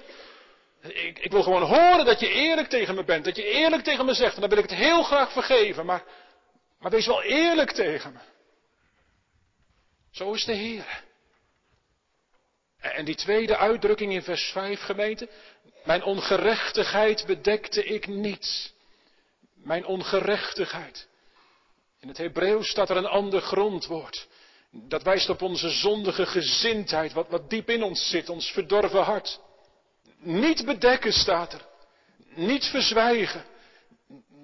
[0.81, 3.25] Ik, ik, wil gewoon horen dat je eerlijk tegen me bent.
[3.25, 4.35] Dat je eerlijk tegen me zegt.
[4.35, 5.85] En dan wil ik het heel graag vergeven.
[5.85, 6.03] Maar,
[6.79, 8.19] maar wees wel eerlijk tegen me.
[10.11, 11.03] Zo is de Heer.
[12.93, 15.29] En die tweede uitdrukking in vers 5 gemeente.
[15.83, 18.73] Mijn ongerechtigheid bedekte ik niet.
[19.53, 21.07] Mijn ongerechtigheid.
[21.99, 24.27] In het Hebreeuws staat er een ander grondwoord.
[24.71, 29.39] Dat wijst op onze zondige gezindheid, wat, wat diep in ons zit, ons verdorven hart.
[30.17, 31.65] Niet bedekken staat er.
[32.35, 33.45] Niet verzwijgen.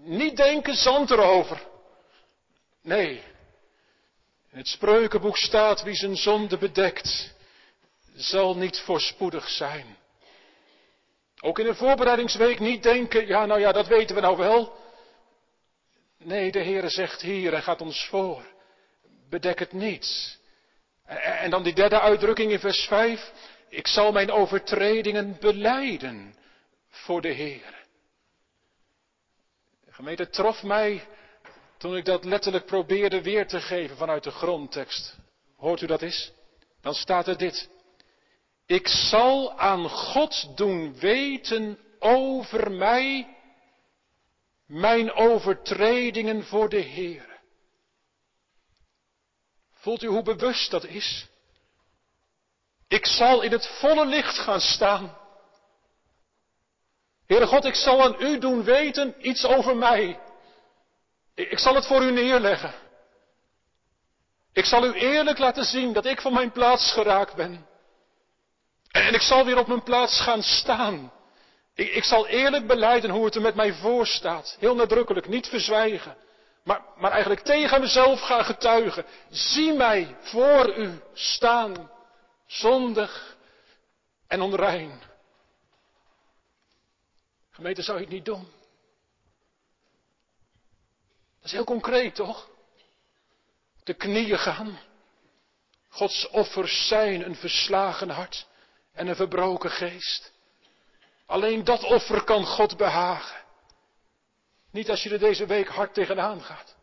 [0.03, 1.63] Niet denken zand erover.
[2.81, 3.23] Nee.
[4.51, 7.33] In het spreukenboek staat wie zijn zonde bedekt,
[8.15, 9.97] zal niet voorspoedig zijn.
[11.39, 14.79] Ook in een voorbereidingsweek niet denken, ja nou ja, dat weten we nou wel.
[16.17, 18.45] Nee, de Heere zegt hier en gaat ons voor.
[19.29, 20.39] Bedek het niet.
[21.05, 23.31] En dan die derde uitdrukking in vers 5.
[23.69, 26.35] Ik zal mijn overtredingen beleiden
[26.89, 27.85] voor de Heer.
[29.85, 31.07] De gemeente trof mij
[31.77, 35.15] toen ik dat letterlijk probeerde weer te geven vanuit de grondtekst.
[35.57, 36.31] Hoort u dat eens?
[36.81, 37.69] Dan staat er dit.
[38.71, 43.37] Ik zal aan God doen weten over mij
[44.65, 47.39] mijn overtredingen voor de Heer.
[49.73, 51.27] Voelt u hoe bewust dat is?
[52.87, 55.17] Ik zal in het volle licht gaan staan.
[57.25, 60.19] Heere God, ik zal aan u doen weten iets over mij.
[61.35, 62.73] Ik zal het voor u neerleggen.
[64.53, 67.69] Ik zal u eerlijk laten zien dat ik van mijn plaats geraakt ben.
[68.91, 71.11] En ik zal weer op mijn plaats gaan staan.
[71.73, 74.57] Ik, ik zal eerlijk beleiden hoe het er met mij voor staat.
[74.59, 76.17] Heel nadrukkelijk, niet verzwijgen.
[76.63, 79.05] Maar, maar eigenlijk tegen mezelf gaan getuigen.
[79.29, 81.91] Zie mij voor u staan
[82.45, 83.37] zondig
[84.27, 85.01] en onrein.
[87.51, 88.47] Gemeente, zou je het niet doen?
[91.35, 92.49] Dat is heel concreet, toch?
[93.83, 94.79] De knieën gaan.
[95.89, 98.49] Gods offers zijn een verslagen hart
[99.01, 100.33] en een verbroken geest.
[101.25, 103.41] Alleen dat offer kan God behagen.
[104.71, 106.75] Niet als je er deze week hard tegenaan gaat.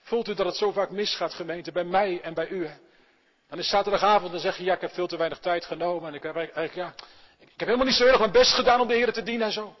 [0.00, 2.70] Voelt u dat het zo vaak misgaat, gemeente, bij mij en bij u?
[3.48, 6.08] Dan is zaterdagavond en zeg je, ja, ik heb veel te weinig tijd genomen.
[6.08, 6.94] En ik heb, eigenlijk, ja,
[7.38, 9.52] ik heb helemaal niet zo erg mijn best gedaan om de Heer te dienen en
[9.52, 9.76] zo.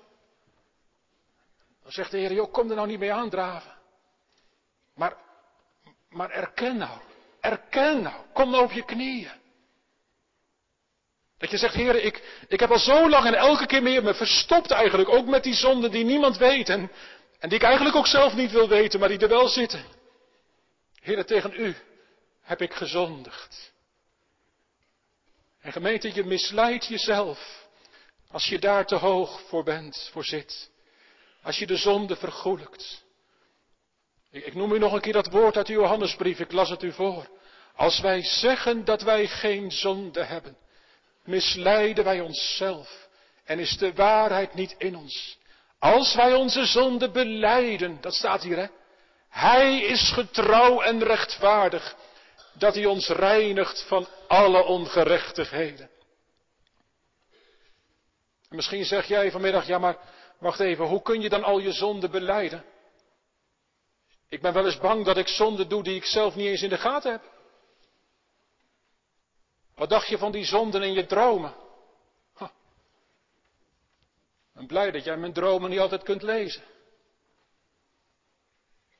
[1.82, 3.74] Dan zegt de Heer, joh, kom er nou niet mee aandraven.
[4.94, 5.16] Maar,
[6.08, 7.00] maar erken nou,
[7.40, 9.44] erken nou, kom nou op je knieën.
[11.38, 14.14] Dat je zegt, Heer, ik, ik heb al zo lang en elke keer meer me
[14.14, 16.90] verstopt eigenlijk, ook met die zonden die niemand weet en,
[17.38, 19.84] en die ik eigenlijk ook zelf niet wil weten, maar die er wel zitten.
[21.00, 21.76] Heer, tegen u
[22.42, 23.72] heb ik gezondigd.
[25.60, 27.66] En gemeente, je misleidt jezelf
[28.30, 30.70] als je daar te hoog voor bent, voor zit.
[31.42, 33.04] Als je de zonde vergoelijkt.
[34.30, 36.82] Ik, ik noem u nog een keer dat woord uit uw Johannesbrief, ik las het
[36.82, 37.28] u voor.
[37.74, 40.56] Als wij zeggen dat wij geen zonde hebben,
[41.26, 43.08] misleiden wij onszelf
[43.44, 45.38] en is de waarheid niet in ons.
[45.78, 48.66] Als wij onze zonde beleiden, dat staat hier hè,
[49.28, 51.96] hij is getrouw en rechtvaardig,
[52.52, 55.90] dat hij ons reinigt van alle ongerechtigheden.
[58.48, 59.96] En misschien zeg jij vanmiddag, ja maar
[60.38, 62.64] wacht even, hoe kun je dan al je zonden beleiden?
[64.28, 66.68] Ik ben wel eens bang dat ik zonden doe die ik zelf niet eens in
[66.68, 67.22] de gaten heb.
[69.76, 71.54] Wat dacht je van die zonden in je dromen?
[74.56, 76.62] Ik ben blij dat jij mijn dromen niet altijd kunt lezen.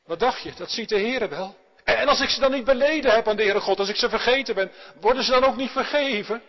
[0.05, 0.53] Wat dacht je?
[0.55, 1.57] Dat ziet de Heer wel.
[1.85, 4.09] En als ik ze dan niet beleden heb aan de Heere God, als ik ze
[4.09, 6.43] vergeten ben, worden ze dan ook niet vergeven?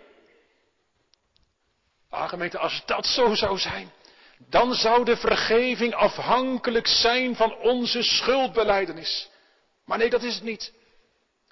[2.09, 3.91] Ah, gemeente, als dat zo zou zijn,
[4.37, 9.29] dan zou de vergeving afhankelijk zijn van onze schuldbeleidenis.
[9.85, 10.73] Maar nee, dat is het niet.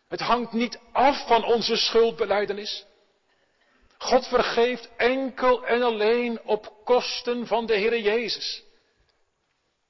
[0.07, 2.85] Het hangt niet af van onze schuldbeleidenis.
[3.97, 8.63] God vergeeft enkel en alleen op kosten van de Heer Jezus.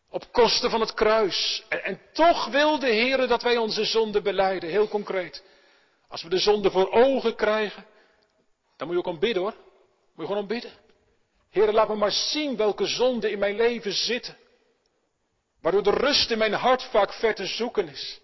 [0.09, 1.63] Op kosten van het kruis.
[1.69, 5.43] En, toch wil de Heer dat wij onze zonde beleiden, heel concreet.
[6.07, 7.85] Als we de zonde voor ogen krijgen,
[8.77, 9.53] dan moet je ook om bidden hoor.
[9.53, 10.71] Moet je gewoon om bidden.
[11.49, 14.37] Heer, laat me maar zien welke zonden in mijn leven zitten.
[15.61, 18.19] Waardoor de rust in mijn hart vaak ver te zoeken is.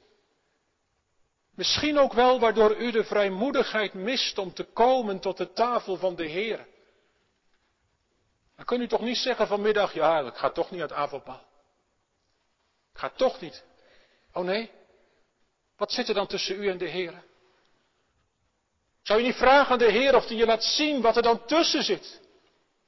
[1.61, 6.15] Misschien ook wel waardoor u de vrijmoedigheid mist om te komen tot de tafel van
[6.15, 6.67] de Heer.
[8.55, 11.45] Dan kunt u toch niet zeggen vanmiddag, ja, ik ga toch niet uit avondmaal.
[12.93, 13.63] Ik ga toch niet.
[14.33, 14.71] Oh nee?
[15.77, 17.23] Wat zit er dan tussen u en de Heer?
[19.01, 21.45] Zou je niet vragen aan de Heer of hij je laat zien wat er dan
[21.45, 22.21] tussen zit?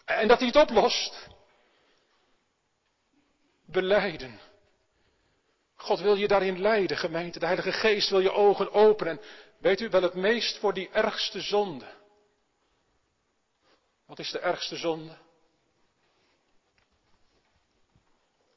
[0.06, 1.28] En dat hij het oplost?
[3.66, 4.40] Beleiden.
[5.84, 7.40] God wil je daarin leiden, gemeente.
[7.40, 9.22] De Heilige Geest wil je ogen openen.
[9.58, 11.94] weet u wel het meest voor die ergste zonde?
[14.06, 15.18] Wat is de ergste zonde?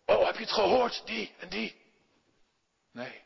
[0.04, 1.06] Oh, heb je het gehoord?
[1.06, 1.76] Die en die.
[2.92, 3.22] Nee.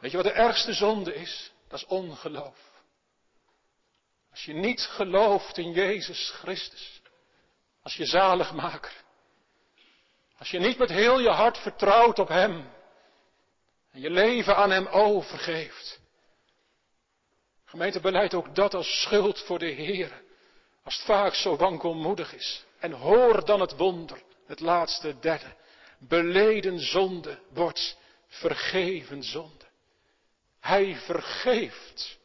[0.00, 1.52] Weet je wat de ergste zonde is?
[1.68, 2.58] Dat is ongeloof.
[4.30, 7.02] Als je niet gelooft in Jezus Christus.
[7.82, 9.04] Als je zaligmaker.
[10.38, 12.70] Als je niet met heel je hart vertrouwt op Hem.
[13.90, 16.00] En je leven aan Hem overgeeft.
[17.64, 20.22] Gemeente beleidt ook dat als schuld voor de Heer.
[20.84, 22.64] Als het vaak zo wankelmoedig is.
[22.78, 24.22] En hoor dan het wonder.
[24.46, 25.56] Het laatste derde.
[25.98, 27.96] Beleden zonde wordt
[28.26, 29.64] vergeven zonde.
[30.60, 32.18] Hij vergeeft.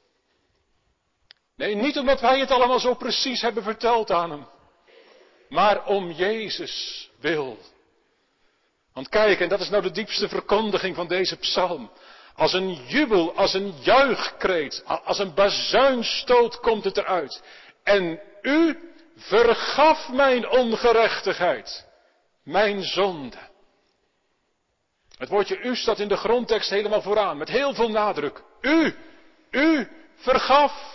[1.55, 4.47] Nee, niet omdat wij het allemaal zo precies hebben verteld aan hem.
[5.49, 7.57] Maar om Jezus wil.
[8.93, 11.91] Want kijk, en dat is nou de diepste verkondiging van deze psalm.
[12.35, 17.43] Als een jubel, als een juichkreet, als een bazuinstoot komt het eruit.
[17.83, 18.77] En u
[19.15, 21.87] vergaf mijn ongerechtigheid,
[22.43, 23.37] mijn zonde.
[25.17, 28.43] Het woordje u staat in de grondtekst helemaal vooraan, met heel veel nadruk.
[28.61, 28.95] U,
[29.51, 30.91] u vergaf.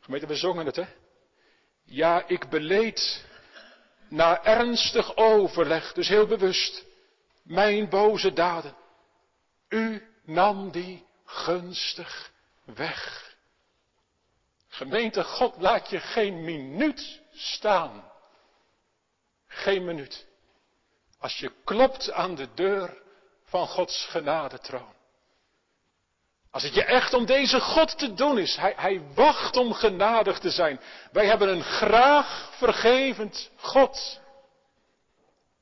[0.00, 0.84] Gemeente, we zongen het, hè?
[1.84, 3.24] Ja, ik beleed
[4.12, 6.84] na ernstig overleg, dus heel bewust,
[7.42, 8.76] mijn boze daden.
[9.68, 12.32] U nam die gunstig
[12.64, 13.30] weg.
[14.68, 18.10] Gemeente, God laat je geen minuut staan.
[19.46, 20.26] Geen minuut.
[21.18, 23.02] Als je klopt aan de deur
[23.44, 24.94] van Gods genadetroon.
[26.52, 30.38] Als het je echt om deze God te doen is, hij, hij wacht om genadig
[30.38, 30.80] te zijn.
[31.12, 34.20] Wij hebben een graag vergevend God.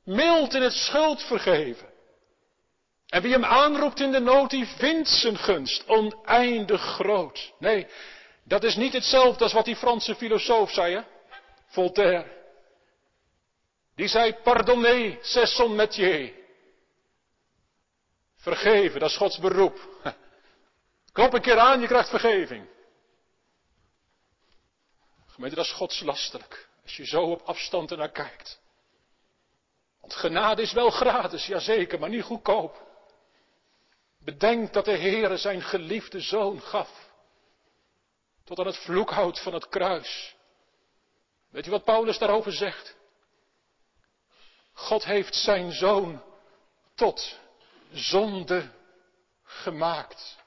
[0.03, 1.89] Mild in het schuld vergeven.
[3.07, 7.53] En wie hem aanroept in de nood, die vindt zijn gunst oneindig groot.
[7.59, 7.87] Nee,
[8.43, 11.01] dat is niet hetzelfde als wat die Franse filosoof zei, hè?
[11.67, 12.39] Voltaire.
[13.95, 16.33] Die zei, pardonnez, c'est son métier.
[18.37, 19.79] Vergeven, dat is Gods beroep.
[21.11, 22.69] Klop een keer aan, je krijgt vergeving.
[25.25, 26.69] Gemeente, dat is godslastelijk.
[26.83, 28.59] Als je zo op afstand ernaar kijkt.
[30.01, 32.89] Want genade is wel gratis, jazeker, maar niet goedkoop.
[34.23, 37.09] Bedenk dat de Heere zijn geliefde zoon gaf.
[38.43, 40.35] Tot aan het vloekhout van het kruis.
[41.49, 42.95] Weet u wat Paulus daarover zegt?
[44.73, 46.23] God heeft zijn zoon
[46.95, 47.39] tot
[47.91, 48.69] zonde
[49.43, 50.40] gemaakt.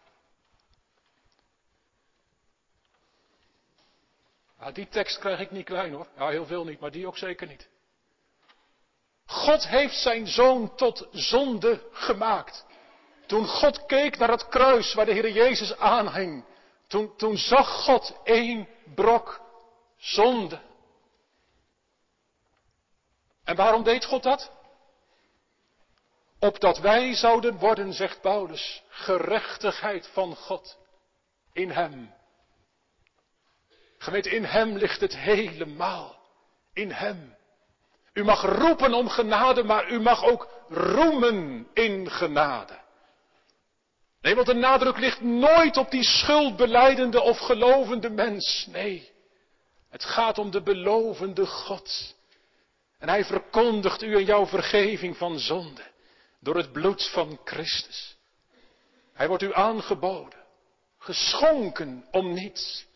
[4.64, 6.06] Ah, die tekst krijg ik niet klein hoor.
[6.16, 7.68] Ja, heel veel niet, maar die ook zeker niet.
[9.26, 12.66] God heeft zijn zoon tot zonde gemaakt.
[13.26, 16.44] Toen God keek naar het kruis waar de Heer Jezus aanhing,
[16.86, 19.40] toen, toen zag God één brok
[19.96, 20.60] zonde.
[23.44, 24.52] En waarom deed God dat?
[26.38, 30.78] Opdat wij zouden worden, zegt Paulus, gerechtigheid van God
[31.52, 32.13] in Hem.
[34.04, 36.16] Gemeente, in Hem ligt het helemaal.
[36.72, 37.36] In Hem.
[38.12, 42.78] U mag roepen om genade, maar u mag ook roemen in genade.
[44.20, 48.66] Nee, want de nadruk ligt nooit op die schuldbeleidende of gelovende mens.
[48.70, 49.10] Nee,
[49.90, 52.14] het gaat om de belovende God.
[52.98, 55.82] En hij verkondigt u en jouw vergeving van zonde
[56.40, 58.16] door het bloed van Christus.
[59.12, 60.38] Hij wordt u aangeboden,
[60.98, 62.86] geschonken om niets.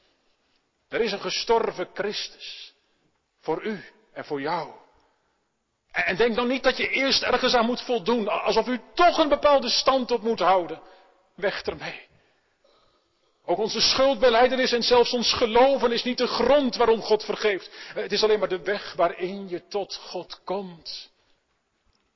[0.89, 2.75] Er is een gestorven Christus
[3.41, 4.73] voor u en voor jou.
[5.93, 9.29] En denk dan niet dat je eerst ergens aan moet voldoen, alsof u toch een
[9.29, 10.81] bepaalde stand op moet houden.
[11.35, 12.07] Weg ermee.
[13.45, 17.71] Ook onze schuldbeleidenis en zelfs ons geloven is niet de grond waarom God vergeeft.
[17.95, 21.11] Het is alleen maar de weg waarin je tot God komt.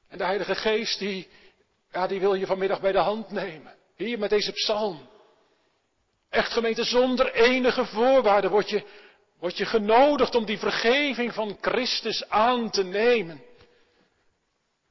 [0.09, 1.29] En de Heilige Geest, die,
[1.93, 3.75] ja, die wil je vanmiddag bij de hand nemen.
[3.97, 5.09] Hier met deze psalm.
[6.33, 8.85] Echt gemeente, zonder enige voorwaarden word je,
[9.39, 13.43] word je genodigd om die vergeving van Christus aan te nemen.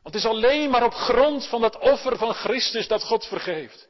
[0.01, 3.87] Want het is alleen maar op grond van dat offer van Christus dat God vergeeft.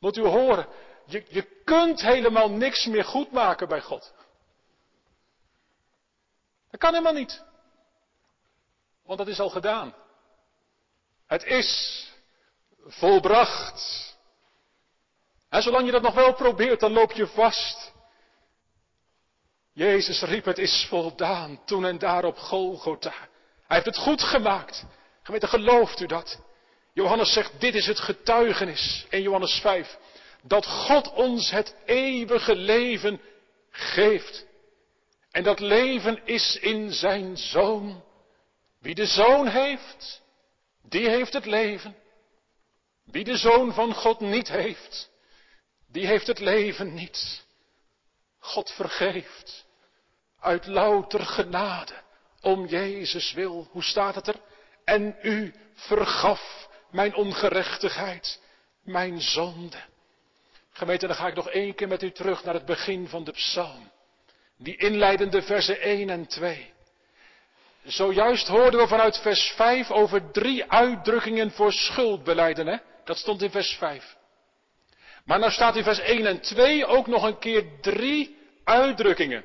[0.00, 0.66] Moet u horen,
[1.06, 4.12] je, je kunt helemaal niks meer goed maken bij God.
[6.70, 7.44] Dat kan helemaal niet.
[9.04, 9.94] Want dat is al gedaan.
[11.26, 12.02] Het is
[12.86, 14.13] volbracht.
[15.54, 17.92] En zolang je dat nog wel probeert, dan loop je vast.
[19.72, 23.14] Jezus riep, het is voldaan, toen en daar op Golgotha.
[23.66, 24.84] Hij heeft het goed gemaakt.
[25.22, 26.40] Gemeente, gelooft u dat?
[26.92, 29.98] Johannes zegt, dit is het getuigenis in Johannes 5.
[30.42, 33.20] Dat God ons het eeuwige leven
[33.70, 34.46] geeft.
[35.30, 38.02] En dat leven is in zijn zoon.
[38.80, 40.22] Wie de zoon heeft,
[40.82, 41.96] die heeft het leven.
[43.04, 45.12] Wie de zoon van God niet heeft,
[45.94, 47.44] die heeft het leven niet.
[48.38, 49.64] God vergeeft
[50.40, 51.92] uit louter genade
[52.40, 53.68] om Jezus wil.
[53.70, 54.40] Hoe staat het er?
[54.84, 58.40] En u vergaf mijn ongerechtigheid,
[58.82, 59.76] mijn zonde.
[60.70, 63.32] Gemeente, dan ga ik nog één keer met u terug naar het begin van de
[63.32, 63.90] psalm.
[64.58, 66.72] Die inleidende versen 1 en 2.
[67.84, 72.66] Zojuist hoorden we vanuit vers 5 over drie uitdrukkingen voor schuldbeleiden.
[72.66, 72.76] Hè?
[73.04, 74.16] Dat stond in vers 5.
[75.24, 79.44] Maar nou staat in vers 1 en 2 ook nog een keer drie uitdrukkingen.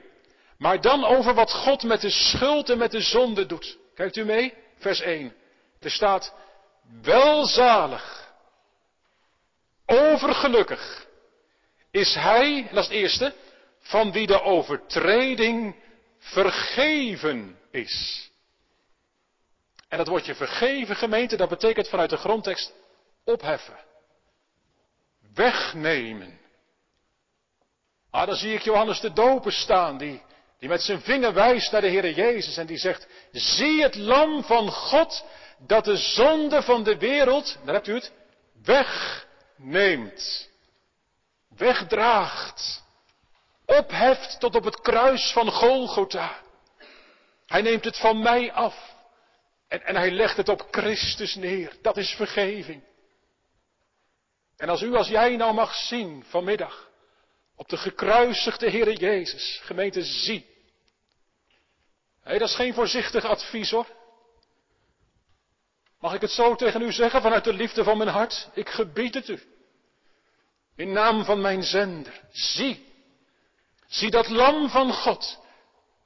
[0.57, 3.77] Maar dan over wat God met de schuld en met de zonde doet.
[3.95, 4.53] Kijkt u mee?
[4.77, 5.35] Vers 1.
[5.79, 6.33] Er staat
[7.01, 8.33] welzalig,
[9.85, 11.07] overgelukkig
[11.91, 13.33] is hij, dat is het eerste,
[13.79, 15.75] van wie de overtreding
[16.17, 18.29] vergeven is.
[19.87, 22.73] En dat woordje vergeven, gemeente, dat betekent vanuit de grondtekst
[23.23, 23.77] opheffen.
[25.39, 26.39] Wegnemen.
[28.11, 30.21] Ah, dan zie ik Johannes de Doper staan, die,
[30.59, 34.43] die met zijn vinger wijst naar de Heer Jezus en die zegt, zie het lam
[34.43, 35.25] van God
[35.57, 38.11] dat de zonde van de wereld, daar hebt u het,
[38.63, 40.49] wegneemt.
[41.57, 42.83] Wegdraagt.
[43.65, 46.41] Opheft tot op het kruis van Golgotha.
[47.45, 48.95] Hij neemt het van mij af.
[49.67, 51.73] En, en hij legt het op Christus neer.
[51.81, 52.83] Dat is vergeving.
[54.59, 56.89] En als u, als jij nou mag zien vanmiddag
[57.55, 60.45] op de gekruisigde Heere Jezus, gemeente, zie.
[62.21, 63.87] Hé, dat is geen voorzichtig advies hoor.
[65.99, 68.49] Mag ik het zo tegen u zeggen vanuit de liefde van mijn hart?
[68.53, 69.39] Ik gebied het u.
[70.75, 72.21] In naam van mijn zender.
[72.31, 72.87] Zie.
[73.87, 75.39] Zie dat lam van God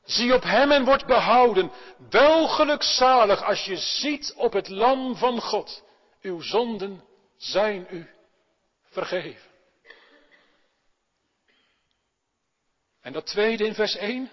[0.05, 1.71] Zie op hem en word behouden.
[2.09, 5.83] Wel gelukzalig als je ziet op het lam van God.
[6.21, 7.03] Uw zonden
[7.37, 8.12] zijn u
[8.93, 9.51] vergeven.
[13.01, 14.31] En dat tweede in vers 1.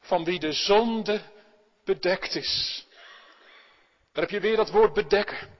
[0.00, 1.20] Van wie de zonde
[1.84, 2.84] bedekt is.
[4.12, 5.54] Daar heb je weer dat woord bedekken.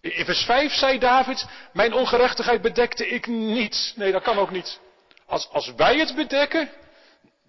[0.00, 3.92] In vers 5 zei David, mijn ongerechtigheid bedekte ik niet.
[3.96, 4.80] Nee, dat kan ook niet.
[5.26, 6.70] Als, als wij het bedekken,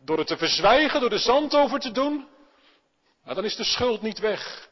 [0.04, 2.28] door het te verzwijgen, door de zand over te doen,
[3.24, 4.70] nou, dan is de schuld niet weg.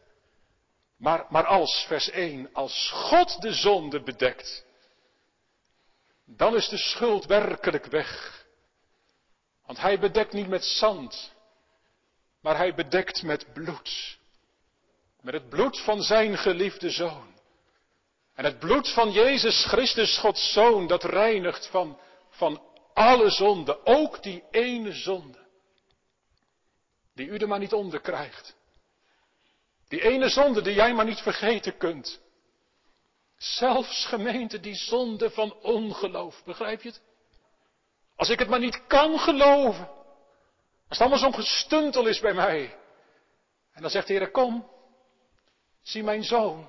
[0.98, 4.66] Maar, maar als, vers 1, als God de zonde bedekt,
[6.28, 8.46] dan is de schuld werkelijk weg.
[9.66, 11.34] Want hij bedekt niet met zand,
[12.42, 14.18] maar hij bedekt met bloed.
[15.22, 17.36] Met het bloed van zijn geliefde zoon.
[18.34, 22.00] En het bloed van Jezus Christus, Gods zoon, dat reinigt van,
[22.30, 22.62] van
[22.94, 25.46] alle zonde, ook die ene zonde.
[27.16, 28.56] Die u er maar niet onder krijgt.
[29.88, 32.20] Die ene zonde die jij maar niet vergeten kunt.
[33.38, 37.02] Zelfs gemeente die zonde van ongeloof, begrijp je het?
[38.16, 39.88] Als ik het maar niet kan geloven.
[40.88, 42.78] Als het allemaal zo'n gestuntel is bij mij.
[43.74, 44.72] En dan zegt de Heer, kom,
[45.82, 46.68] zie mijn zoon,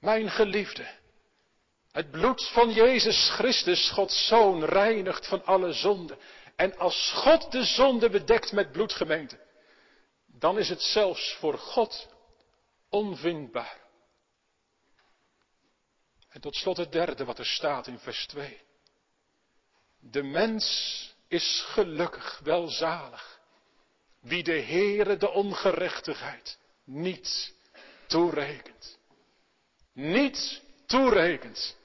[0.00, 0.86] mijn geliefde.
[1.92, 6.18] Het bloed van Jezus Christus, Gods Zoon, reinigt van alle zonde.
[6.56, 9.38] En als God de zonde bedekt met bloedgemeente,
[10.26, 12.08] dan is het zelfs voor God
[12.88, 13.83] onvindbaar.
[16.34, 18.60] En tot slot het derde wat er staat in vers 2.
[20.00, 20.64] De mens
[21.28, 23.40] is gelukkig, welzalig,
[24.20, 27.54] wie de Heere de ongerechtigheid niet
[28.06, 28.98] toerekent.
[29.92, 31.76] Niet toerekent.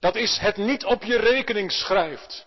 [0.00, 2.46] Dat is het niet op je rekening schrijft.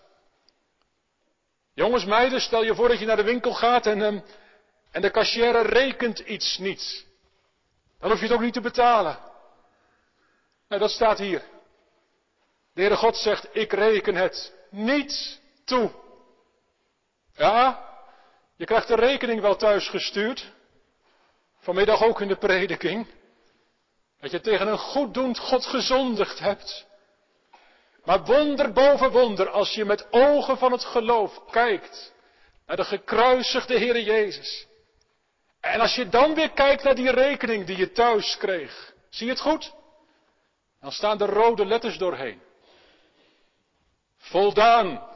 [1.74, 4.24] Jongens, meiden, stel je voor dat je naar de winkel gaat en, um,
[4.90, 7.06] en de cashier rekent iets niet.
[7.98, 9.32] Dan hoef je het ook niet te betalen.
[10.74, 11.42] Nou, dat staat hier.
[12.72, 15.90] De Heere God zegt, ik reken het niet toe.
[17.36, 17.88] Ja,
[18.56, 20.52] je krijgt de rekening wel thuis gestuurd.
[21.58, 23.06] Vanmiddag ook in de prediking.
[24.20, 26.86] Dat je tegen een goeddoend God gezondigd hebt.
[28.04, 32.12] Maar wonder boven wonder, als je met ogen van het geloof kijkt
[32.66, 34.66] naar de gekruisigde Heere Jezus.
[35.60, 38.92] En als je dan weer kijkt naar die rekening die je thuis kreeg.
[39.10, 39.82] Zie je het goed?
[40.84, 42.40] Dan staan de rode letters doorheen.
[44.16, 45.08] Voldaan.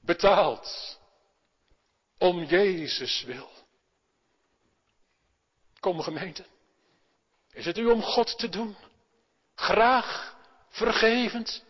[0.00, 0.98] Betaald.
[2.18, 3.50] Om Jezus wil.
[5.80, 6.44] Kom gemeente.
[7.52, 8.76] Is het u om God te doen?
[9.54, 10.36] Graag,
[10.68, 11.64] vergevend.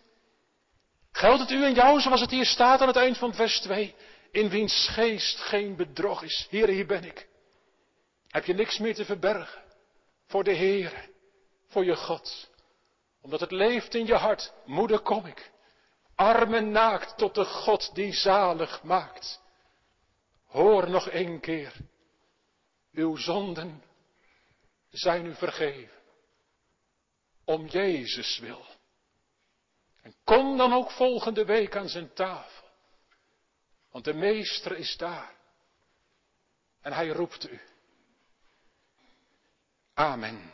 [1.13, 3.95] Geldt het u en jou zoals het hier staat aan het eind van vers 2?
[4.31, 6.47] In wiens geest geen bedrog is.
[6.51, 7.29] Heer, hier ben ik.
[8.29, 9.63] Heb je niks meer te verbergen?
[10.27, 11.13] Voor de Heer,
[11.75, 12.51] voor je God.
[13.21, 14.53] Omdat het leeft in je hart.
[14.65, 15.51] Moeder, kom ik.
[16.15, 19.41] Armen naakt tot de God die zalig maakt.
[20.47, 21.77] Hoor nog een keer.
[22.93, 23.83] Uw zonden
[24.91, 25.99] zijn u vergeven.
[27.45, 28.65] Om Jezus wil.
[30.03, 32.69] En kom dan ook volgende week aan zijn tafel.
[33.91, 35.35] Want de meester is daar.
[36.81, 37.61] En hij roept u.
[39.95, 40.53] Amen.